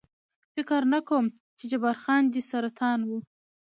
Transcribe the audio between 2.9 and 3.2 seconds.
و.